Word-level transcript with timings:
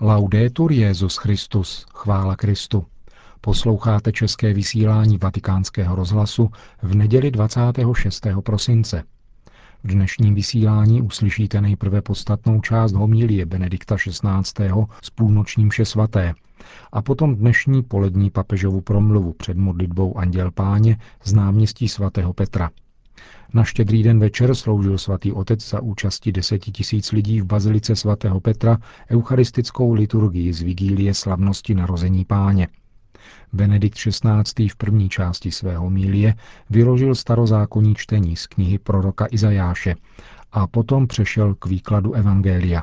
Laudetur 0.00 0.72
Jezus 0.72 1.16
Christus, 1.16 1.86
chvála 1.94 2.36
Kristu. 2.36 2.86
Posloucháte 3.40 4.12
české 4.12 4.52
vysílání 4.54 5.18
Vatikánského 5.18 5.96
rozhlasu 5.96 6.50
v 6.82 6.94
neděli 6.94 7.30
26. 7.30 8.26
prosince. 8.44 9.02
V 9.84 9.88
dnešním 9.88 10.34
vysílání 10.34 11.02
uslyšíte 11.02 11.60
nejprve 11.60 12.02
podstatnou 12.02 12.60
část 12.60 12.92
homílie 12.92 13.46
Benedikta 13.46 13.96
XVI. 13.96 14.70
z 15.02 15.10
půlnoční 15.10 15.64
mše 15.64 15.84
svaté 15.84 16.34
a 16.92 17.02
potom 17.02 17.36
dnešní 17.36 17.82
polední 17.82 18.30
papežovu 18.30 18.80
promluvu 18.80 19.32
před 19.32 19.56
modlitbou 19.56 20.18
Anděl 20.18 20.50
Páně 20.50 20.98
z 21.24 21.32
náměstí 21.32 21.88
svatého 21.88 22.32
Petra. 22.32 22.70
Na 23.54 23.64
štědrý 23.64 24.02
den 24.02 24.18
večer 24.18 24.54
sloužil 24.54 24.98
svatý 24.98 25.32
otec 25.32 25.68
za 25.68 25.80
účasti 25.80 26.32
deseti 26.32 26.72
tisíc 26.72 27.12
lidí 27.12 27.40
v 27.40 27.44
bazilice 27.44 27.96
svatého 27.96 28.40
Petra 28.40 28.78
eucharistickou 29.10 29.92
liturgii 29.92 30.52
z 30.52 30.62
vigílie 30.62 31.14
slavnosti 31.14 31.74
narození 31.74 32.24
páně. 32.24 32.68
Benedikt 33.52 33.98
XVI. 33.98 34.68
v 34.68 34.76
první 34.76 35.08
části 35.08 35.50
svého 35.50 35.90
mílie 35.90 36.34
vyložil 36.70 37.14
starozákonní 37.14 37.94
čtení 37.94 38.36
z 38.36 38.46
knihy 38.46 38.78
proroka 38.78 39.26
Izajáše 39.30 39.94
a 40.52 40.66
potom 40.66 41.06
přešel 41.06 41.54
k 41.54 41.66
výkladu 41.66 42.12
Evangelia. 42.12 42.82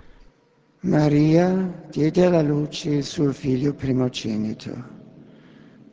Maria 0.84 1.50
diede 1.95 2.30
la 2.30 2.42
luce 2.42 3.04
sul 3.04 3.34
figlio 3.34 3.73
primogenito. 3.73 4.72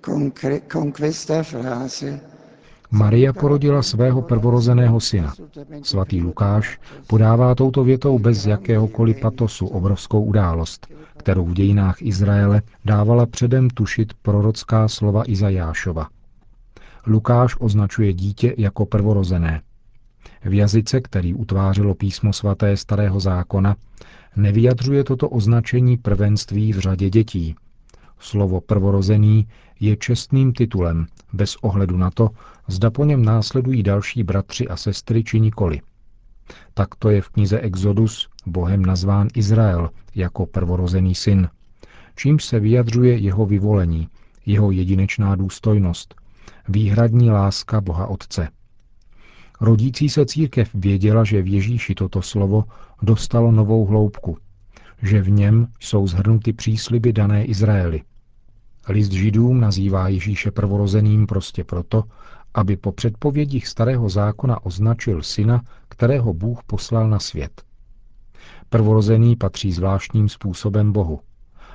Con, 0.01 0.33
con 0.73 0.93
questa 0.93 1.43
frase 1.43 2.32
Maria 2.93 3.33
porodila 3.33 3.83
svého 3.83 4.23
prvorozeného 4.23 5.01
syna. 5.01 5.33
Svatý 5.83 6.21
Lukáš 6.23 6.81
podává 7.07 7.55
touto 7.55 7.85
větou 7.85 8.19
bez 8.19 8.47
jakéhokoliv 8.47 9.21
patosu 9.21 9.67
obrovskou 9.67 10.25
událost, 10.25 10.87
kterou 11.17 11.45
v 11.45 11.55
dějinách 11.55 12.03
Izraele 12.03 12.63
dávala 12.85 13.27
předem 13.27 13.71
tušit 13.71 14.13
prorocká 14.23 14.89
slova 14.89 15.23
Izajášova. 15.27 16.09
Lukáš 17.07 17.57
označuje 17.59 18.13
dítě 18.13 18.55
jako 18.59 18.87
prvorozené. 18.87 19.63
V 20.45 20.55
jazyce, 20.55 21.01
který 21.01 21.35
utvářelo 21.35 21.95
písmo 21.95 22.33
svaté 22.33 22.77
starého 22.77 23.21
zákona, 23.21 23.77
nevyjadřuje 24.37 25.05
toto 25.05 25.29
označení 25.29 25.97
prvenství 25.97 26.73
v 26.73 26.79
řadě 26.79 27.11
dětí. 27.11 27.55
Slovo 28.19 28.61
prvorozený 28.61 29.47
je 29.81 29.97
čestným 29.97 30.53
titulem, 30.53 31.07
bez 31.33 31.57
ohledu 31.57 31.97
na 31.97 32.11
to, 32.11 32.31
zda 32.69 32.91
po 32.91 33.05
něm 33.05 33.25
následují 33.25 33.83
další 33.83 34.23
bratři 34.23 34.69
a 34.69 34.77
sestry 34.77 35.25
či 35.25 35.41
nikoli. 35.41 35.81
Tak 36.75 36.95
to 36.95 37.11
je 37.11 37.21
v 37.21 37.29
knize 37.29 37.61
Exodus 37.61 38.29
Bohem 38.47 38.85
nazván 38.85 39.29
Izrael 39.35 39.91
jako 40.15 40.47
prvorozený 40.47 41.15
syn, 41.15 41.49
čímž 42.17 42.45
se 42.45 42.61
vyjadřuje 42.61 43.17
jeho 43.17 43.47
vyvolení, 43.47 44.09
jeho 44.47 44.71
jedinečná 44.71 45.37
důstojnost, 45.37 46.15
výhradní 46.69 47.31
láska 47.31 47.81
Boha 47.81 48.07
Otce. 48.07 48.49
Rodící 49.61 50.09
se 50.09 50.27
církev 50.27 50.71
věděla, 50.75 51.25
že 51.25 51.43
v 51.43 51.53
Ježíši 51.53 51.95
toto 51.95 52.23
slovo 52.23 52.65
dostalo 53.03 53.53
novou 53.53 53.87
hloubku, 53.87 54.39
že 55.03 55.23
v 55.23 55.31
něm 55.31 55.67
jsou 55.81 56.07
zhrnuty 56.07 56.53
přísliby 56.53 57.13
dané 57.13 57.45
Izraeli. 57.45 58.03
List 58.89 59.13
židům 59.13 59.61
nazývá 59.61 60.09
Ježíše 60.09 60.51
prvorozeným 60.51 61.27
prostě 61.27 61.65
proto, 61.65 62.05
aby 62.55 62.77
po 62.77 62.93
předpovědích 62.93 63.67
starého 63.67 64.09
zákona 64.09 64.67
označil 64.67 65.23
syna, 65.23 65.63
kterého 65.89 66.35
Bůh 66.35 66.63
poslal 66.67 67.09
na 67.11 67.19
svět. 67.19 67.63
Prvorozený 68.69 69.37
patří 69.37 69.73
zvláštním 69.73 70.29
způsobem 70.29 70.93
Bohu 70.93 71.21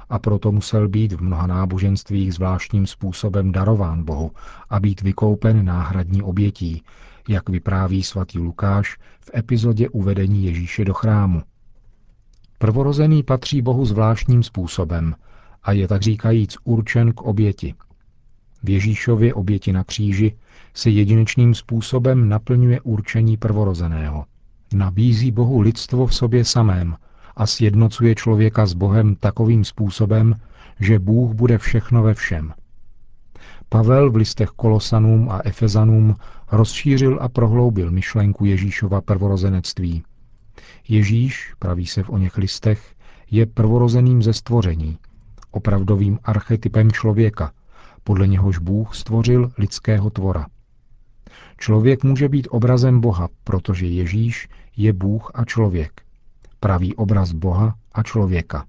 a 0.10 0.20
proto 0.20 0.52
musel 0.52 0.88
být 0.88 1.14
v 1.14 1.22
mnoha 1.22 1.48
náboženstvích 1.48 2.34
zvláštním 2.34 2.88
způsobem 2.88 3.52
darován 3.52 4.04
Bohu 4.04 4.32
a 4.70 4.80
být 4.80 5.02
vykoupen 5.02 5.66
náhradní 5.66 6.22
obětí, 6.22 6.84
jak 7.30 7.50
vypráví 7.50 8.04
svatý 8.04 8.40
Lukáš 8.40 8.98
v 9.20 9.32
epizodě 9.36 9.90
uvedení 9.90 10.46
Ježíše 10.46 10.86
do 10.86 10.94
chrámu. 10.94 11.42
Prvorozený 12.58 13.24
patří 13.24 13.62
Bohu 13.62 13.86
zvláštním 13.86 14.44
způsobem 14.44 15.16
a 15.64 15.72
je 15.72 15.88
tak 15.88 16.02
říkajíc 16.02 16.58
určen 16.64 17.14
k 17.14 17.22
oběti. 17.22 17.74
V 18.64 18.70
Ježíšově 18.70 19.34
oběti 19.34 19.74
na 19.74 19.84
kříži 19.84 20.36
se 20.74 20.90
jedinečným 20.90 21.56
způsobem 21.56 22.30
naplňuje 22.30 22.82
určení 22.82 23.38
prvorozeného. 23.38 24.26
Nabízí 24.74 25.32
Bohu 25.32 25.60
lidstvo 25.60 26.08
v 26.08 26.16
sobě 26.16 26.46
samém 26.46 26.96
a 27.36 27.46
sjednocuje 27.46 28.16
člověka 28.16 28.66
s 28.66 28.74
Bohem 28.74 29.16
takovým 29.16 29.66
způsobem, 29.66 30.36
že 30.80 31.00
Bůh 31.00 31.34
bude 31.34 31.58
všechno 31.58 32.04
ve 32.04 32.14
všem. 32.14 32.54
Pavel 33.70 34.12
v 34.12 34.16
listech 34.16 34.50
Kolosanům 34.50 35.30
a 35.30 35.42
Efezanům 35.46 36.16
rozšířil 36.52 37.20
a 37.22 37.30
prohloubil 37.30 37.92
myšlenku 37.92 38.46
Ježíšova 38.46 39.02
prvorozenectví. 39.02 40.04
Ježíš, 40.88 41.54
praví 41.60 41.86
se 41.86 42.04
v 42.04 42.10
oněch 42.10 42.38
listech, 42.38 42.96
je 43.32 43.46
prvorozeným 43.46 44.24
ze 44.24 44.34
stvoření, 44.34 44.98
opravdovým 45.52 46.20
archetypem 46.24 46.92
člověka, 46.92 47.52
podle 48.04 48.28
něhož 48.28 48.58
Bůh 48.58 48.96
stvořil 48.96 49.52
lidského 49.58 50.10
tvora. 50.10 50.46
Člověk 51.58 52.04
může 52.04 52.30
být 52.30 52.48
obrazem 52.52 53.02
Boha, 53.02 53.30
protože 53.44 53.86
Ježíš 53.86 54.48
je 54.78 54.94
Bůh 54.94 55.32
a 55.34 55.46
člověk. 55.46 56.02
Pravý 56.60 56.96
obraz 56.96 57.32
Boha 57.32 57.76
a 57.94 58.04
člověka. 58.04 58.66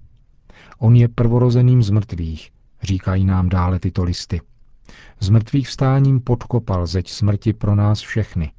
On 0.79 0.95
je 0.95 1.07
prvorozeným 1.07 1.83
z 1.83 1.89
mrtvých, 1.89 2.51
říkají 2.81 3.25
nám 3.25 3.49
dále 3.49 3.79
tyto 3.79 4.03
listy. 4.03 4.41
Z 5.19 5.29
mrtvých 5.29 5.67
vstáním 5.67 6.19
podkopal 6.19 6.87
zeď 6.87 7.09
smrti 7.09 7.53
pro 7.53 7.75
nás 7.75 7.99
všechny. 8.01 8.51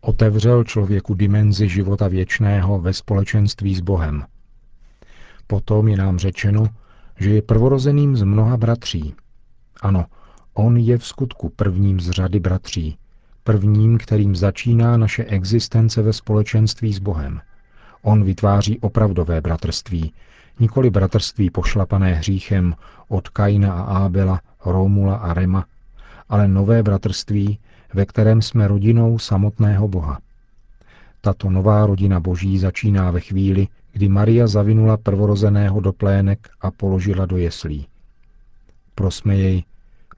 Otevřel 0.00 0.64
člověku 0.64 1.14
dimenzi 1.14 1.68
života 1.68 2.08
věčného 2.08 2.80
ve 2.80 2.92
společenství 2.92 3.74
s 3.74 3.80
Bohem. 3.80 4.24
Potom 5.46 5.88
je 5.88 5.96
nám 5.96 6.18
řečeno, 6.18 6.66
že 7.20 7.30
je 7.30 7.42
prvorozeným 7.42 8.16
z 8.16 8.22
mnoha 8.22 8.56
bratří. 8.56 9.14
Ano, 9.80 10.06
on 10.54 10.76
je 10.76 10.98
v 10.98 11.06
skutku 11.06 11.48
prvním 11.48 12.00
z 12.00 12.10
řady 12.10 12.40
bratří, 12.40 12.96
prvním, 13.44 13.98
kterým 13.98 14.36
začíná 14.36 14.96
naše 14.96 15.24
existence 15.24 16.02
ve 16.02 16.12
společenství 16.12 16.92
s 16.92 16.98
Bohem. 16.98 17.40
On 18.02 18.24
vytváří 18.24 18.78
opravdové 18.78 19.40
bratrství, 19.40 20.12
nikoli 20.60 20.90
bratrství 20.90 21.50
pošlapané 21.50 22.14
hříchem 22.14 22.74
od 23.08 23.28
Kaina 23.28 23.72
a 23.72 23.82
Ábela, 23.82 24.40
Rómula 24.64 25.16
a 25.16 25.34
Rema, 25.34 25.64
ale 26.28 26.48
nové 26.48 26.82
bratrství, 26.82 27.58
ve 27.94 28.06
kterém 28.06 28.42
jsme 28.42 28.68
rodinou 28.68 29.18
samotného 29.18 29.88
Boha. 29.88 30.18
Tato 31.20 31.50
nová 31.50 31.86
rodina 31.86 32.20
Boží 32.20 32.58
začíná 32.58 33.10
ve 33.10 33.20
chvíli, 33.20 33.68
kdy 33.92 34.08
Maria 34.08 34.46
zavinula 34.46 34.96
prvorozeného 34.96 35.80
do 35.80 35.92
plének 35.92 36.48
a 36.60 36.70
položila 36.70 37.26
do 37.26 37.36
jeslí. 37.36 37.86
Prosme 38.94 39.36
jej, 39.36 39.64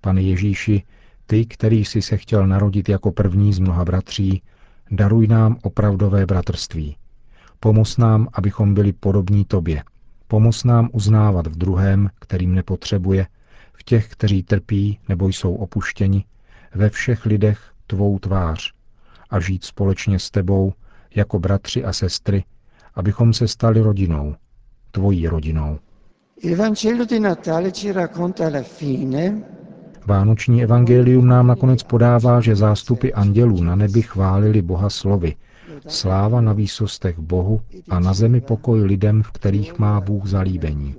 pane 0.00 0.22
Ježíši, 0.22 0.83
ty, 1.27 1.47
který 1.47 1.84
jsi 1.84 2.03
se 2.03 2.16
chtěl 2.16 2.47
narodit 2.47 2.88
jako 2.88 3.12
první 3.12 3.53
z 3.53 3.59
mnoha 3.59 3.84
bratří, 3.84 4.43
daruj 4.91 5.27
nám 5.27 5.56
opravdové 5.62 6.27
bratrství. 6.27 6.97
Pomoz 7.61 7.97
nám, 7.97 8.28
abychom 8.32 8.75
byli 8.75 8.93
podobní 8.93 9.44
tobě. 9.44 9.82
Pomoz 10.28 10.65
nám 10.65 10.88
uznávat 10.93 11.47
v 11.47 11.56
druhém, 11.56 12.11
kterým 12.19 12.55
nepotřebuje, 12.55 13.27
v 13.72 13.84
těch, 13.84 14.09
kteří 14.09 14.43
trpí 14.43 14.99
nebo 15.09 15.28
jsou 15.28 15.55
opuštěni, 15.55 16.25
ve 16.75 16.91
všech 16.91 17.27
lidech 17.27 17.72
tvou 17.87 18.19
tvář 18.19 18.72
a 19.31 19.41
žít 19.41 19.65
společně 19.65 20.19
s 20.19 20.31
tebou 20.31 20.72
jako 21.15 21.38
bratři 21.38 21.84
a 21.84 21.93
sestry, 21.93 22.44
abychom 22.94 23.32
se 23.32 23.48
stali 23.48 23.80
rodinou, 23.80 24.34
tvojí 24.91 25.28
rodinou. 25.28 25.78
Vánoční 30.06 30.62
evangelium 30.62 31.26
nám 31.26 31.46
nakonec 31.46 31.82
podává, 31.82 32.40
že 32.40 32.56
zástupy 32.56 33.12
andělů 33.12 33.62
na 33.62 33.76
nebi 33.76 34.02
chválili 34.02 34.62
Boha 34.62 34.90
slovy. 34.90 35.34
Sláva 35.88 36.40
na 36.40 36.52
výsostech 36.52 37.19
Bohu 37.19 37.61
a 37.88 38.00
na 38.00 38.14
zemi 38.14 38.40
pokoj 38.40 38.84
lidem, 38.84 39.22
v 39.22 39.31
kterých 39.31 39.78
má 39.78 40.00
Bůh 40.00 40.26
zalíbení. 40.26 40.94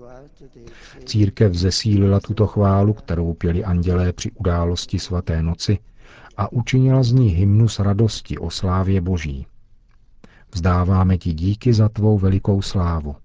Církev 1.05 1.53
zesílila 1.53 2.19
tuto 2.19 2.47
chválu, 2.47 2.93
kterou 2.93 3.33
pěli 3.33 3.63
andělé 3.63 4.13
při 4.13 4.31
události 4.31 4.99
svaté 4.99 5.43
noci 5.43 5.77
a 6.37 6.51
učinila 6.51 7.03
z 7.03 7.11
ní 7.11 7.29
hymnus 7.29 7.79
radosti 7.79 8.37
o 8.37 8.49
slávě 8.49 9.01
Boží. 9.01 9.47
Vzdáváme 10.53 11.17
ti 11.17 11.33
díky 11.33 11.73
za 11.73 11.89
tvou 11.89 12.19
velikou 12.19 12.61
slávu. 12.61 13.15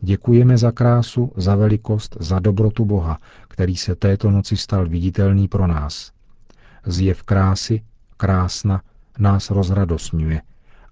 Děkujeme 0.00 0.58
za 0.58 0.72
krásu, 0.72 1.32
za 1.36 1.56
velikost, 1.56 2.16
za 2.20 2.38
dobrotu 2.38 2.84
Boha, 2.84 3.18
který 3.48 3.76
se 3.76 3.94
této 3.94 4.30
noci 4.30 4.56
stal 4.56 4.88
viditelný 4.88 5.48
pro 5.48 5.66
nás. 5.66 6.12
Zjev 6.86 7.22
krásy, 7.22 7.82
krásna, 8.16 8.82
nás 9.18 9.50
rozradosňuje, 9.50 10.42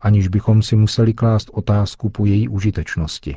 aniž 0.01 0.29
bychom 0.29 0.63
si 0.63 0.77
museli 0.77 1.15
klást 1.15 1.51
otázku 1.53 2.11
po 2.11 2.27
její 2.27 2.49
užitečnosti. 2.49 3.37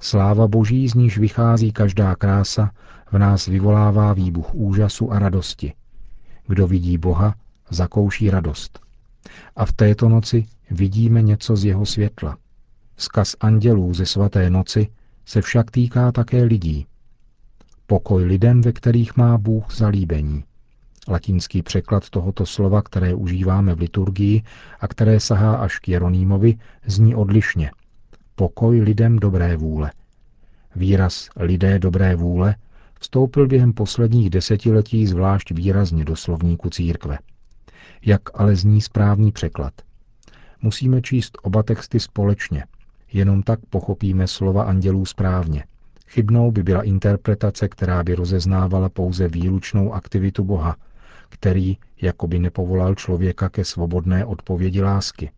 Sláva 0.00 0.48
Boží, 0.48 0.88
z 0.88 0.94
níž 0.94 1.18
vychází 1.18 1.72
každá 1.72 2.14
krása, 2.14 2.70
v 3.12 3.18
nás 3.18 3.46
vyvolává 3.46 4.12
výbuch 4.12 4.54
úžasu 4.54 5.12
a 5.12 5.18
radosti. 5.18 5.72
Kdo 6.46 6.66
vidí 6.66 6.98
Boha, 6.98 7.34
zakouší 7.70 8.30
radost. 8.30 8.80
A 9.56 9.66
v 9.66 9.72
této 9.72 10.08
noci 10.08 10.46
vidíme 10.70 11.22
něco 11.22 11.56
z 11.56 11.64
jeho 11.64 11.86
světla. 11.86 12.36
Skaz 12.96 13.36
andělů 13.40 13.94
ze 13.94 14.06
svaté 14.06 14.50
noci 14.50 14.88
se 15.24 15.42
však 15.42 15.70
týká 15.70 16.12
také 16.12 16.42
lidí. 16.42 16.86
Pokoj 17.86 18.24
lidem, 18.24 18.60
ve 18.60 18.72
kterých 18.72 19.16
má 19.16 19.38
Bůh 19.38 19.74
zalíbení. 19.74 20.44
Latinský 21.08 21.62
překlad 21.62 22.10
tohoto 22.10 22.46
slova, 22.46 22.82
které 22.82 23.14
užíváme 23.14 23.74
v 23.74 23.78
liturgii 23.78 24.42
a 24.80 24.88
které 24.88 25.20
sahá 25.20 25.54
až 25.54 25.78
k 25.78 25.88
Jeronýmovi, 25.88 26.58
zní 26.86 27.14
odlišně. 27.14 27.70
Pokoj 28.34 28.80
lidem 28.80 29.18
dobré 29.18 29.56
vůle. 29.56 29.92
Výraz 30.76 31.28
lidé 31.36 31.78
dobré 31.78 32.16
vůle 32.16 32.56
vstoupil 33.00 33.46
během 33.46 33.72
posledních 33.72 34.30
desetiletí 34.30 35.06
zvlášť 35.06 35.52
výrazně 35.52 36.04
do 36.04 36.16
slovníku 36.16 36.70
církve. 36.70 37.18
Jak 38.02 38.40
ale 38.40 38.56
zní 38.56 38.80
správný 38.80 39.32
překlad? 39.32 39.72
Musíme 40.62 41.02
číst 41.02 41.38
oba 41.42 41.62
texty 41.62 42.00
společně. 42.00 42.64
Jenom 43.12 43.42
tak 43.42 43.60
pochopíme 43.70 44.26
slova 44.26 44.62
andělů 44.62 45.04
správně. 45.04 45.64
Chybnou 46.08 46.50
by 46.50 46.62
byla 46.62 46.82
interpretace, 46.82 47.68
která 47.68 48.02
by 48.02 48.14
rozeznávala 48.14 48.88
pouze 48.88 49.28
výlučnou 49.28 49.92
aktivitu 49.92 50.44
Boha, 50.44 50.76
který 51.28 51.76
jakoby 52.02 52.38
nepovolal 52.38 52.94
člověka 52.94 53.48
ke 53.48 53.64
svobodné 53.64 54.24
odpovědi 54.24 54.82
lásky. 54.82 55.30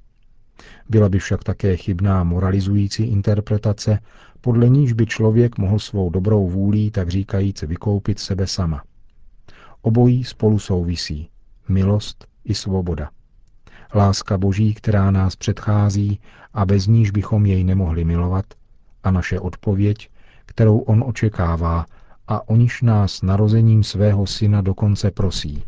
Byla 0.88 1.08
by 1.08 1.18
však 1.18 1.44
také 1.44 1.76
chybná 1.76 2.24
moralizující 2.24 3.02
interpretace, 3.02 3.98
podle 4.40 4.68
níž 4.68 4.92
by 4.92 5.06
člověk 5.06 5.58
mohl 5.58 5.78
svou 5.78 6.10
dobrou 6.10 6.48
vůlí, 6.48 6.90
tak 6.90 7.08
říkajíc, 7.08 7.62
vykoupit 7.62 8.18
sebe 8.18 8.46
sama. 8.46 8.82
Obojí 9.82 10.24
spolu 10.24 10.58
souvisí. 10.58 11.28
Milost 11.68 12.26
i 12.44 12.54
svoboda. 12.54 13.10
Láska 13.94 14.38
Boží, 14.38 14.74
která 14.74 15.10
nás 15.10 15.36
předchází 15.36 16.20
a 16.54 16.66
bez 16.66 16.86
níž 16.86 17.10
bychom 17.10 17.46
jej 17.46 17.64
nemohli 17.64 18.04
milovat, 18.04 18.44
a 19.02 19.10
naše 19.10 19.40
odpověď, 19.40 20.10
kterou 20.46 20.78
on 20.78 21.04
očekává 21.06 21.86
a 22.28 22.48
o 22.48 22.56
níž 22.56 22.82
nás 22.82 23.22
narozením 23.22 23.82
svého 23.82 24.26
syna 24.26 24.60
dokonce 24.60 25.10
prosí. 25.10 25.64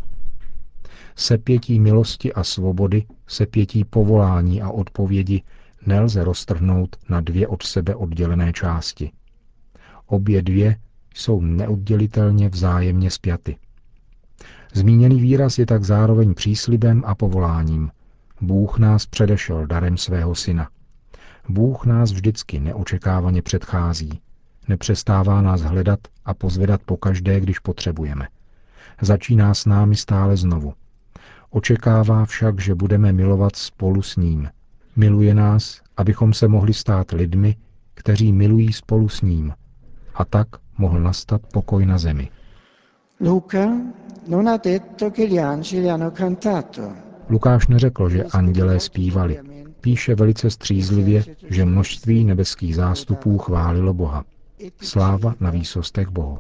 Sepětí 1.17 1.81
milosti 1.81 2.33
a 2.33 2.45
svobody, 2.45 3.05
sepětí 3.27 3.85
povolání 3.85 4.63
a 4.63 4.71
odpovědi 4.71 5.43
nelze 5.87 6.25
roztrhnout 6.25 6.97
na 7.09 7.21
dvě 7.21 7.49
od 7.49 7.63
sebe 7.63 7.95
oddělené 7.95 8.53
části. 8.53 9.11
Obě 10.07 10.43
dvě 10.43 10.77
jsou 11.15 11.41
neoddělitelně 11.41 12.49
vzájemně 12.49 13.11
spjaty. 13.11 13.57
Zmíněný 14.73 15.21
výraz 15.21 15.59
je 15.59 15.67
tak 15.67 15.85
zároveň 15.85 16.35
příslibem 16.35 17.03
a 17.07 17.15
povoláním. 17.15 17.91
Bůh 18.41 18.79
nás 18.79 19.07
předešel 19.07 19.67
darem 19.67 19.97
svého 19.97 20.35
syna. 20.35 20.69
Bůh 21.49 21.87
nás 21.87 22.13
vždycky 22.13 22.61
neočekávaně 22.61 23.43
předchází. 23.43 24.21
Nepřestává 24.69 25.43
nás 25.43 25.61
hledat 25.61 26.01
a 26.25 26.35
pozvedat 26.35 26.83
pokaždé, 26.83 27.41
když 27.41 27.59
potřebujeme. 27.59 28.29
Začíná 29.01 29.55
s 29.55 29.67
námi 29.67 29.97
stále 29.97 30.37
znovu. 30.37 30.75
Očekává 31.51 32.25
však, 32.25 32.61
že 32.61 32.75
budeme 32.75 33.13
milovat 33.13 33.57
spolu 33.57 34.03
s 34.03 34.17
ním. 34.17 34.49
Miluje 34.97 35.35
nás, 35.35 35.81
abychom 35.97 36.33
se 36.33 36.49
mohli 36.49 36.75
stát 36.75 37.11
lidmi, 37.11 37.57
kteří 37.95 38.33
milují 38.33 38.73
spolu 38.73 39.09
s 39.09 39.23
ním. 39.23 39.53
A 40.15 40.25
tak 40.25 40.49
mohl 40.79 41.01
nastat 41.01 41.41
pokoj 41.53 41.87
na 41.87 41.99
zemi. 41.99 42.31
Luca 43.21 43.73
non 44.29 44.47
ha 44.49 44.57
detto 44.57 45.11
che 45.11 45.29
gli 45.29 45.39
angeli 45.39 45.89
hanno 45.89 46.11
cantato. 46.11 47.04
Lukáš 47.29 47.67
neřekl, 47.67 48.09
že 48.09 48.25
andělé 48.25 48.81
zpívali. 48.81 49.41
Píše 49.81 50.15
velice 50.15 50.51
střízlivě, 50.51 51.25
že 51.51 51.65
množství 51.65 52.25
nebeských 52.25 52.77
zástupů 52.77 53.39
chválilo 53.39 53.95
Boha. 53.95 54.25
Sláva 54.81 55.35
na 55.41 55.51
výsostech 55.51 56.09
Bohu. 56.09 56.39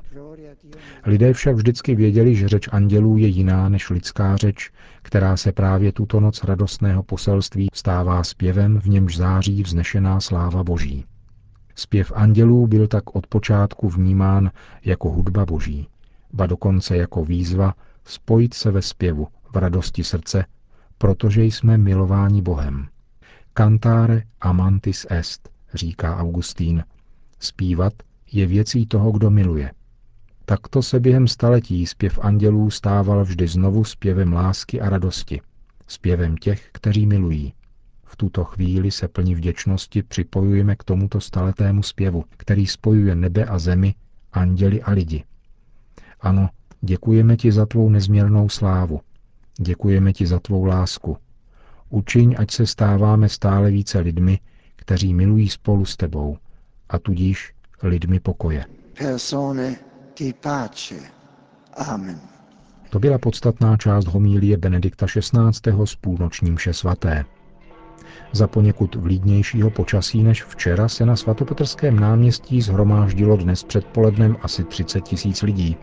Lidé 1.06 1.32
však 1.32 1.56
vždycky 1.56 1.94
věděli, 1.94 2.36
že 2.36 2.48
řeč 2.48 2.68
andělů 2.72 3.16
je 3.16 3.26
jiná 3.26 3.68
než 3.68 3.90
lidská 3.90 4.36
řeč, 4.36 4.70
která 5.02 5.36
se 5.36 5.52
právě 5.52 5.92
tuto 5.92 6.20
noc 6.20 6.44
radostného 6.44 7.02
poselství 7.02 7.68
stává 7.72 8.24
zpěvem, 8.24 8.80
v 8.80 8.86
němž 8.86 9.16
září 9.16 9.62
vznešená 9.62 10.20
sláva 10.20 10.64
Boží. 10.64 11.04
Zpěv 11.74 12.12
andělů 12.14 12.66
byl 12.66 12.86
tak 12.86 13.16
od 13.16 13.26
počátku 13.26 13.88
vnímán 13.88 14.50
jako 14.84 15.10
hudba 15.10 15.46
Boží, 15.46 15.88
ba 16.32 16.46
dokonce 16.46 16.96
jako 16.96 17.24
výzva 17.24 17.74
spojit 18.04 18.54
se 18.54 18.70
ve 18.70 18.82
zpěvu, 18.82 19.28
v 19.52 19.56
radosti 19.56 20.04
srdce, 20.04 20.44
protože 21.04 21.44
jsme 21.44 21.78
milováni 21.78 22.42
Bohem. 22.42 22.88
Cantare 23.54 24.22
amantis 24.40 25.06
est, 25.10 25.50
říká 25.74 26.16
Augustín. 26.16 26.84
Zpívat 27.40 27.92
je 28.32 28.46
věcí 28.46 28.86
toho, 28.86 29.12
kdo 29.12 29.30
miluje. 29.30 29.72
Takto 30.44 30.82
se 30.82 31.00
během 31.00 31.28
staletí 31.28 31.86
zpěv 31.86 32.18
andělů 32.22 32.70
stával 32.70 33.24
vždy 33.24 33.48
znovu 33.48 33.84
zpěvem 33.84 34.32
lásky 34.32 34.80
a 34.80 34.88
radosti, 34.88 35.40
zpěvem 35.86 36.36
těch, 36.36 36.68
kteří 36.72 37.06
milují. 37.06 37.52
V 38.04 38.16
tuto 38.16 38.44
chvíli 38.44 38.90
se 38.90 39.08
plní 39.08 39.34
vděčnosti 39.34 40.02
připojujeme 40.02 40.76
k 40.76 40.84
tomuto 40.84 41.20
staletému 41.20 41.82
zpěvu, 41.82 42.24
který 42.36 42.66
spojuje 42.66 43.14
nebe 43.14 43.44
a 43.44 43.58
zemi, 43.58 43.94
anděli 44.32 44.82
a 44.82 44.90
lidi. 44.90 45.24
Ano, 46.20 46.48
děkujeme 46.80 47.36
ti 47.36 47.52
za 47.52 47.66
tvou 47.66 47.90
nezměrnou 47.90 48.48
slávu. 48.48 49.00
Děkujeme 49.58 50.12
ti 50.12 50.26
za 50.26 50.40
tvou 50.40 50.64
lásku. 50.64 51.16
Učiň, 51.90 52.34
ať 52.38 52.50
se 52.50 52.66
stáváme 52.66 53.28
stále 53.28 53.70
více 53.70 53.98
lidmi, 53.98 54.40
kteří 54.76 55.14
milují 55.14 55.48
spolu 55.48 55.84
s 55.84 55.96
tebou, 55.96 56.38
a 56.88 56.98
tudíž 56.98 57.54
lidmi 57.82 58.20
pokoje. 58.20 58.64
Persone 58.98 59.76
di 60.18 60.32
pace. 60.32 60.94
Amen. 61.76 62.20
To 62.90 62.98
byla 62.98 63.18
podstatná 63.18 63.76
část 63.76 64.06
homílie 64.06 64.56
Benedikta 64.56 65.06
XVI. 65.06 65.72
z 65.84 65.94
půlnoční 65.94 66.50
mše 66.50 66.72
svaté. 66.72 67.24
Za 68.32 68.48
poněkud 68.48 68.94
vlídnějšího 68.94 69.70
počasí 69.70 70.22
než 70.22 70.44
včera 70.44 70.88
se 70.88 71.06
na 71.06 71.16
svatopetrském 71.16 72.00
náměstí 72.00 72.62
zhromáždilo 72.62 73.36
dnes 73.36 73.64
předpolednem 73.64 74.36
asi 74.42 74.64
30 74.64 75.00
tisíc 75.00 75.42
lidí. 75.42 75.76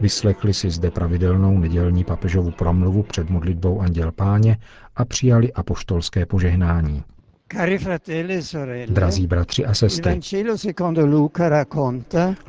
Vyslechli 0.00 0.54
si 0.54 0.70
zde 0.70 0.90
pravidelnou 0.90 1.58
nedělní 1.58 2.04
papežovu 2.04 2.50
promluvu 2.50 3.02
před 3.02 3.30
modlitbou 3.30 3.80
Anděl 3.80 4.12
Páně 4.12 4.58
a 4.96 5.04
přijali 5.04 5.52
apoštolské 5.52 6.26
požehnání. 6.26 7.02
E 7.54 8.86
Drazí 8.88 9.26
bratři 9.26 9.66
a 9.66 9.74
sestry, 9.74 10.20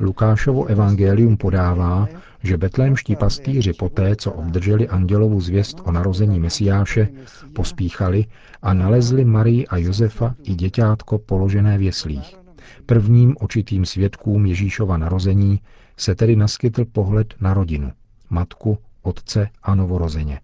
Lukášovo 0.00 0.64
evangelium 0.66 1.36
podává, 1.36 2.08
že 2.42 2.56
betlémští 2.56 3.16
pastýři 3.16 3.72
poté, 3.72 4.16
co 4.16 4.32
obdrželi 4.32 4.88
andělovu 4.88 5.40
zvěst 5.40 5.80
o 5.84 5.92
narození 5.92 6.40
Mesiáše, 6.40 7.08
pospíchali 7.52 8.24
a 8.62 8.74
nalezli 8.74 9.24
Marii 9.24 9.66
a 9.66 9.76
Josefa 9.76 10.34
i 10.42 10.54
děťátko 10.54 11.18
položené 11.18 11.78
v 11.78 11.82
jeslích. 11.82 12.36
Prvním 12.86 13.36
očitým 13.40 13.84
svědkům 13.84 14.46
Ježíšova 14.46 14.96
narození 14.96 15.60
se 15.96 16.14
tedy 16.14 16.36
naskytl 16.36 16.84
pohled 16.84 17.34
na 17.40 17.54
rodinu, 17.54 17.92
matku, 18.30 18.78
otce 19.02 19.48
a 19.62 19.74
novorozeně. 19.74 20.40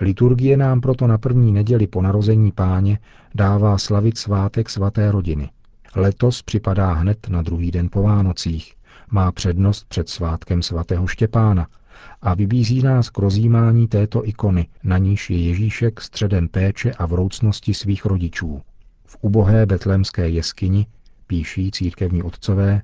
Liturgie 0.00 0.56
nám 0.56 0.80
proto 0.80 1.06
na 1.06 1.18
první 1.18 1.52
neděli 1.52 1.86
po 1.86 2.02
narození 2.02 2.52
páně 2.52 2.98
dává 3.34 3.78
slavit 3.78 4.18
svátek 4.18 4.70
svaté 4.70 5.12
rodiny. 5.12 5.50
Letos 5.94 6.42
připadá 6.42 6.92
hned 6.92 7.28
na 7.28 7.42
druhý 7.42 7.70
den 7.70 7.88
po 7.92 8.02
Vánocích, 8.02 8.74
má 9.10 9.32
přednost 9.32 9.86
před 9.88 10.08
svátkem 10.08 10.62
svatého 10.62 11.06
Štěpána 11.06 11.66
a 12.22 12.34
vybízí 12.34 12.82
nás 12.82 13.10
k 13.10 13.18
rozjímání 13.18 13.88
této 13.88 14.28
ikony, 14.28 14.68
na 14.84 14.98
níž 14.98 15.30
je 15.30 15.48
Ježíšek 15.48 16.00
středem 16.00 16.48
péče 16.48 16.92
a 16.92 17.06
vroucnosti 17.06 17.74
svých 17.74 18.04
rodičů. 18.04 18.60
V 19.06 19.16
ubohé 19.20 19.66
betlémské 19.66 20.28
jeskyni, 20.28 20.86
píší 21.26 21.70
církevní 21.70 22.22
otcové, 22.22 22.82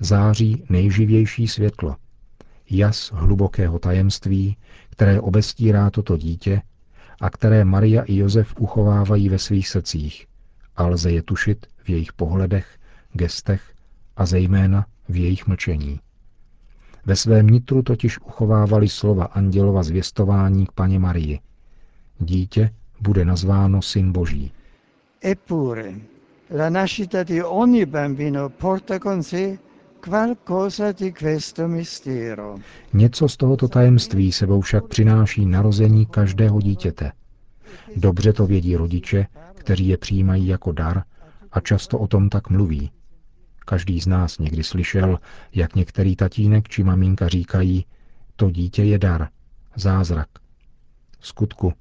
září 0.00 0.64
nejživější 0.68 1.48
světlo. 1.48 1.96
Jas 2.70 3.12
hlubokého 3.14 3.78
tajemství, 3.78 4.56
které 4.92 5.20
obestírá 5.20 5.90
toto 5.90 6.16
dítě 6.16 6.62
a 7.20 7.30
které 7.30 7.64
Maria 7.64 8.02
i 8.02 8.16
Josef 8.16 8.54
uchovávají 8.58 9.28
ve 9.28 9.38
svých 9.38 9.68
srdcích 9.68 10.26
a 10.76 10.86
lze 10.86 11.10
je 11.10 11.22
tušit 11.22 11.66
v 11.84 11.88
jejich 11.90 12.12
pohledech, 12.12 12.66
gestech 13.12 13.62
a 14.16 14.26
zejména 14.26 14.86
v 15.08 15.16
jejich 15.16 15.46
mlčení. 15.46 16.00
Ve 17.06 17.16
svém 17.16 17.46
nitru 17.46 17.82
totiž 17.82 18.18
uchovávali 18.20 18.88
slova 18.88 19.24
andělova 19.24 19.82
zvěstování 19.82 20.66
k 20.66 20.72
paně 20.72 20.98
Marii. 20.98 21.40
Dítě 22.18 22.70
bude 23.00 23.24
nazváno 23.24 23.82
Syn 23.82 24.12
Boží. 24.12 24.52
Eppure, 25.24 25.92
La 26.56 26.68
nascita 26.68 27.22
di 27.22 27.42
ogni 27.42 27.86
bambino 27.86 28.48
porta 28.48 28.98
con 28.98 29.22
sé 29.22 29.58
Něco 32.92 33.28
z 33.28 33.36
tohoto 33.36 33.68
tajemství 33.68 34.32
sebou 34.32 34.60
však 34.60 34.86
přináší 34.88 35.46
narození 35.46 36.06
každého 36.06 36.60
dítěte. 36.60 37.12
Dobře 37.96 38.32
to 38.32 38.46
vědí 38.46 38.76
rodiče, 38.76 39.26
kteří 39.54 39.88
je 39.88 39.96
přijímají 39.96 40.46
jako 40.46 40.72
dar 40.72 41.02
a 41.52 41.60
často 41.60 41.98
o 41.98 42.06
tom 42.06 42.28
tak 42.28 42.50
mluví. 42.50 42.90
Každý 43.64 44.00
z 44.00 44.06
nás 44.06 44.38
někdy 44.38 44.64
slyšel, 44.64 45.18
jak 45.54 45.76
některý 45.76 46.16
tatínek 46.16 46.68
či 46.68 46.84
maminka 46.84 47.28
říkají, 47.28 47.86
to 48.36 48.50
dítě 48.50 48.84
je 48.84 48.98
dar, 48.98 49.28
zázrak. 49.76 50.28
V 51.18 51.26
skutku, 51.26 51.72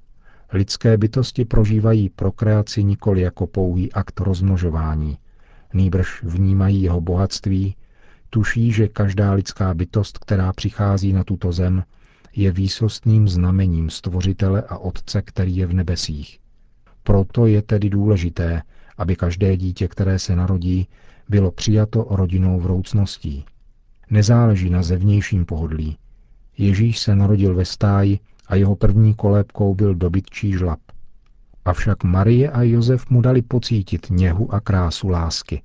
lidské 0.54 0.98
bytosti 0.98 1.46
prožívají 1.46 2.10
prokreaci 2.10 2.84
nikoli 2.84 3.22
jako 3.22 3.48
pouhý 3.48 3.94
akt 3.94 4.20
rozmnožování, 4.20 5.18
nýbrž 5.74 6.24
vnímají 6.24 6.82
jeho 6.82 7.02
bohatství, 7.02 7.76
tuší, 8.32 8.72
že 8.72 8.88
každá 8.88 9.34
lidská 9.34 9.74
bytost, 9.74 10.18
která 10.18 10.54
přichází 10.54 11.14
na 11.14 11.24
tuto 11.24 11.52
zem, 11.52 11.84
je 12.36 12.52
výsostným 12.52 13.28
znamením 13.28 13.90
stvořitele 13.90 14.62
a 14.62 14.78
otce, 14.78 15.22
který 15.22 15.56
je 15.56 15.66
v 15.66 15.74
nebesích. 15.74 16.40
Proto 17.04 17.46
je 17.46 17.62
tedy 17.62 17.90
důležité, 17.90 18.62
aby 18.98 19.16
každé 19.16 19.58
dítě, 19.58 19.88
které 19.88 20.20
se 20.20 20.36
narodí, 20.36 20.88
bylo 21.30 21.52
přijato 21.52 22.08
rodinou 22.10 22.60
vroucností. 22.60 23.46
Nezáleží 24.10 24.70
na 24.70 24.84
zevnějším 24.84 25.46
pohodlí. 25.46 25.98
Ježíš 26.58 27.00
se 27.00 27.16
narodil 27.16 27.56
ve 27.56 27.66
stáji 27.66 28.20
a 28.48 28.56
jeho 28.56 28.76
první 28.76 29.14
kolébkou 29.14 29.76
byl 29.76 29.96
dobytčí 29.96 30.52
žlab. 30.52 30.80
Avšak 31.66 32.04
Marie 32.04 32.52
a 32.52 32.62
Josef 32.62 33.10
mu 33.10 33.22
dali 33.22 33.42
pocítit 33.42 34.08
něhu 34.10 34.54
a 34.54 34.60
krásu 34.60 35.10
lásky. 35.10 35.62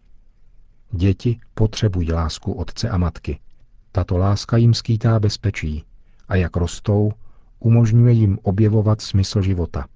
Děti 0.97 1.41
potřebují 1.55 2.13
lásku 2.13 2.53
otce 2.53 2.89
a 2.89 2.97
matky. 2.97 3.39
Tato 3.93 4.17
láska 4.17 4.57
jim 4.57 4.75
skýtá 4.75 5.21
bezpečí 5.21 5.85
a 6.29 6.37
jak 6.37 6.57
rostou, 6.57 7.13
umožňuje 7.59 8.13
jim 8.13 8.39
objevovat 8.43 9.01
smysl 9.01 9.43
života. 9.43 9.87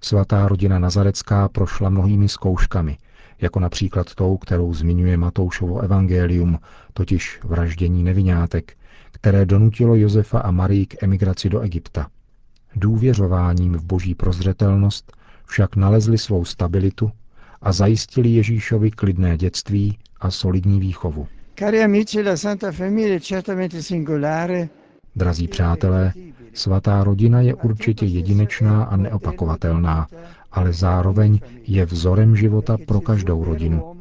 Svatá 0.00 0.48
rodina 0.48 0.78
Nazarecká 0.78 1.48
prošla 1.48 1.88
mnohými 1.88 2.28
zkouškami, 2.28 2.98
jako 3.40 3.60
například 3.60 4.14
tou, 4.14 4.36
kterou 4.36 4.74
zmiňuje 4.74 5.16
Matoušovo 5.16 5.80
evangelium, 5.80 6.58
totiž 6.92 7.40
vraždění 7.44 8.02
nevinátek, 8.02 8.76
které 9.12 9.46
donutilo 9.46 9.94
Josefa 9.94 10.38
a 10.38 10.50
Marii 10.50 10.86
k 10.86 11.02
emigraci 11.02 11.48
do 11.48 11.60
Egypta. 11.60 12.08
Důvěřováním 12.76 13.72
v 13.72 13.84
boží 13.84 14.14
prozřetelnost 14.14 15.16
však 15.46 15.76
nalezli 15.76 16.18
svou 16.18 16.44
stabilitu 16.44 17.10
a 17.64 17.72
zajistili 17.72 18.28
Ježíšovi 18.28 18.90
klidné 18.90 19.36
dětství 19.36 19.98
a 20.20 20.30
solidní 20.30 20.80
výchovu. 20.80 21.26
Cari 21.58 21.84
amici, 21.84 22.22
la 22.22 22.36
Santa 22.36 22.72
Famiglia 22.72 23.16
è 23.16 23.20
certamente 23.20 23.82
singolare 23.82 24.68
Drazí 25.16 25.48
přátelé, 25.48 26.12
svatá 26.52 27.04
rodina 27.04 27.40
je 27.40 27.54
určitě 27.54 28.06
jedinečná 28.06 28.84
a 28.84 28.96
neopakovatelná, 28.96 30.06
ale 30.52 30.72
zároveň 30.72 31.40
je 31.66 31.86
vzorem 31.86 32.36
života 32.36 32.76
pro 32.86 33.00
každou 33.00 33.44
rodinu, 33.44 33.96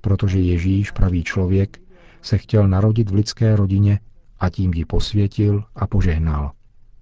protože 0.00 0.38
Ježíš, 0.38 0.90
pravý 0.90 1.24
člověk, 1.24 1.78
se 2.22 2.38
chtěl 2.38 2.68
narodit 2.68 3.10
v 3.10 3.14
lidské 3.14 3.56
rodině 3.56 4.00
a 4.40 4.50
tím 4.50 4.72
ji 4.74 4.84
posvětil 4.84 5.64
a 5.76 5.86
požehnal. 5.86 6.52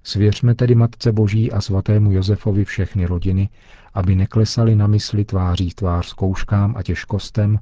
Svěřme 0.02 0.54
tedy 0.54 0.74
Matce 0.74 1.12
Boží 1.12 1.52
a 1.52 1.60
svatému 1.60 2.12
Josefovi 2.12 2.64
všechny 2.64 3.06
rodiny, 3.06 3.48
aby 3.94 4.14
neklesali 4.14 4.76
na 4.76 4.86
mysli 4.86 5.24
tváří 5.24 5.70
tvář 5.70 6.06
zkouškám 6.06 6.74
a 6.76 6.82
těžkostem, 6.82 7.58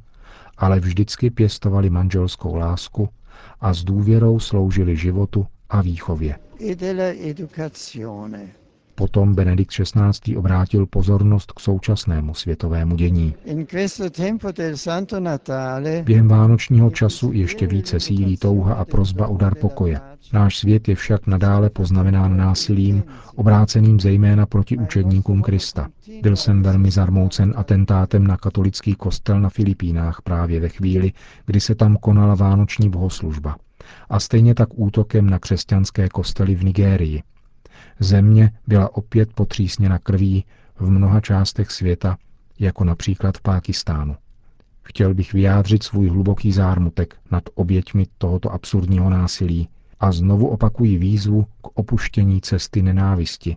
ale 0.58 0.80
vždycky 0.80 1.30
pěstovali 1.30 1.90
manželskou 1.90 2.54
lásku 2.54 3.08
a 3.60 3.74
s 3.74 3.84
důvěrou 3.84 4.40
sloužili 4.40 4.96
životu 4.96 5.46
a 5.70 5.82
výchově. 5.82 6.36
Potom 8.94 9.34
Benedikt 9.34 9.72
XVI. 9.72 10.36
obrátil 10.36 10.86
pozornost 10.86 11.52
k 11.52 11.60
současnému 11.60 12.34
světovému 12.34 12.96
dění. 12.96 13.34
Během 16.02 16.28
vánočního 16.28 16.90
času 16.90 17.32
ještě 17.32 17.66
více 17.66 18.00
sílí 18.00 18.36
touha 18.36 18.74
a 18.74 18.84
prozba 18.84 19.26
o 19.26 19.36
dar 19.36 19.54
pokoje. 19.54 20.00
Náš 20.32 20.58
svět 20.58 20.88
je 20.88 20.94
však 20.94 21.26
nadále 21.26 21.70
poznamenán 21.70 22.36
násilím, 22.36 23.04
obráceným 23.34 24.00
zejména 24.00 24.46
proti 24.46 24.78
učedníkům 24.78 25.42
Krista. 25.42 25.88
Byl 26.22 26.36
jsem 26.36 26.62
velmi 26.62 26.90
zarmoucen 26.90 27.54
atentátem 27.56 28.26
na 28.26 28.36
katolický 28.36 28.94
kostel 28.94 29.40
na 29.40 29.48
Filipínách 29.48 30.22
právě 30.24 30.60
ve 30.60 30.68
chvíli, 30.68 31.12
kdy 31.46 31.60
se 31.60 31.74
tam 31.74 31.96
konala 31.96 32.34
vánoční 32.34 32.90
bohoslužba. 32.90 33.56
A 34.10 34.20
stejně 34.20 34.54
tak 34.54 34.68
útokem 34.74 35.30
na 35.30 35.38
křesťanské 35.38 36.08
kostely 36.08 36.54
v 36.54 36.64
Nigérii. 36.64 37.22
Země 38.00 38.50
byla 38.66 38.96
opět 38.96 39.32
potřísněna 39.32 39.98
krví 39.98 40.44
v 40.78 40.90
mnoha 40.90 41.20
částech 41.20 41.70
světa, 41.70 42.16
jako 42.58 42.84
například 42.84 43.38
v 43.38 43.42
Pákistánu. 43.42 44.16
Chtěl 44.82 45.14
bych 45.14 45.32
vyjádřit 45.32 45.82
svůj 45.82 46.08
hluboký 46.08 46.52
zármutek 46.52 47.16
nad 47.30 47.42
oběťmi 47.54 48.06
tohoto 48.18 48.52
absurdního 48.52 49.10
násilí 49.10 49.68
a 50.00 50.12
znovu 50.12 50.48
opakují 50.48 50.96
výzvu 50.98 51.42
k 51.44 51.66
opuštění 51.74 52.40
cesty 52.40 52.82
nenávisti, 52.82 53.56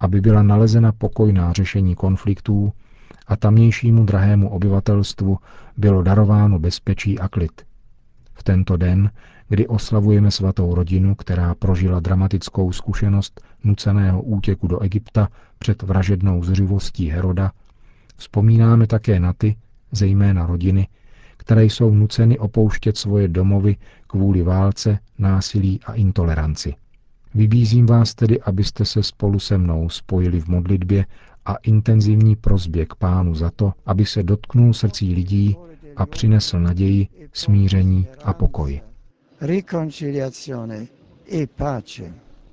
aby 0.00 0.20
byla 0.20 0.42
nalezena 0.42 0.92
pokojná 0.92 1.52
řešení 1.52 1.94
konfliktů 1.94 2.72
a 3.26 3.36
tamnějšímu 3.36 4.04
drahému 4.04 4.48
obyvatelstvu 4.48 5.38
bylo 5.76 6.02
darováno 6.02 6.58
bezpečí 6.58 7.18
a 7.18 7.28
klid. 7.28 7.62
V 8.34 8.42
tento 8.42 8.76
den, 8.76 9.10
kdy 9.48 9.66
oslavujeme 9.66 10.30
svatou 10.30 10.74
rodinu, 10.74 11.14
která 11.14 11.54
prožila 11.54 12.00
dramatickou 12.00 12.72
zkušenost 12.72 13.40
nuceného 13.64 14.22
útěku 14.22 14.66
do 14.66 14.80
Egypta 14.80 15.28
před 15.58 15.82
vražednou 15.82 16.44
zřivostí 16.44 17.10
Heroda, 17.10 17.52
vzpomínáme 18.16 18.86
také 18.86 19.20
na 19.20 19.32
ty, 19.32 19.56
zejména 19.92 20.46
rodiny, 20.46 20.88
které 21.36 21.64
jsou 21.64 21.94
nuceny 21.94 22.38
opouštět 22.38 22.96
svoje 22.96 23.28
domovy 23.28 23.76
kvůli 24.06 24.42
válce, 24.42 24.98
násilí 25.18 25.80
a 25.86 25.92
intoleranci. 25.92 26.74
Vybízím 27.34 27.86
vás 27.86 28.14
tedy, 28.14 28.40
abyste 28.40 28.84
se 28.84 29.02
spolu 29.02 29.38
se 29.38 29.58
mnou 29.58 29.88
spojili 29.88 30.40
v 30.40 30.48
modlitbě 30.48 31.06
a 31.46 31.54
intenzivní 31.56 32.36
prozbě 32.36 32.86
k 32.86 32.94
pánu 32.94 33.34
za 33.34 33.50
to, 33.50 33.72
aby 33.86 34.06
se 34.06 34.22
dotknul 34.22 34.72
srdcí 34.72 35.14
lidí 35.14 35.56
a 35.96 36.06
přinesl 36.06 36.60
naději, 36.60 37.08
smíření 37.32 38.06
a 38.24 38.32
pokoj. 38.32 38.80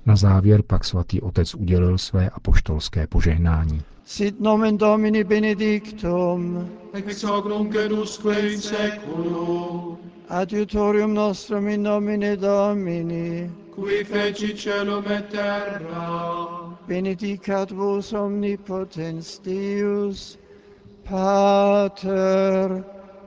Na 0.06 0.16
závěr 0.16 0.62
pak 0.62 0.84
svatý 0.84 1.20
otec 1.20 1.54
udělil 1.54 1.98
své 1.98 2.30
apoštolské 2.30 3.06
požehnání. 3.06 3.82
Sit 4.04 4.40
nomen 4.40 4.78
Domini 4.78 5.24
benedictum, 5.24 6.68
ex 6.92 7.22
hoc 7.22 7.44
nunc 7.44 7.76
in 7.76 8.60
seculum, 8.60 9.98
adiutorium 10.28 11.14
nostrum 11.14 11.68
in 11.68 11.82
nomine 11.82 12.36
Domini, 12.36 13.50
qui 13.74 14.04
feci 14.04 14.54
celum 14.54 15.04
et 15.10 15.28
terra, 15.30 16.76
benedicat 16.88 17.70
vos 17.70 18.12
omnipotens 18.12 19.38
Deus, 19.38 20.38
Pater 21.04 22.84